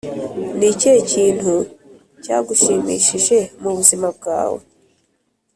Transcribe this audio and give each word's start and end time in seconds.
ni 0.57 0.65
ikihe 0.73 0.99
kintu 1.11 1.53
cyagushimishije 2.23 3.37
mu 3.61 3.69
buzima 3.77 4.07
bwawe? 4.17 4.61